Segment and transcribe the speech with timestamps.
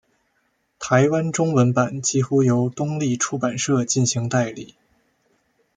[0.79, 4.73] 台湾中文版几乎由东立出版社进行代理。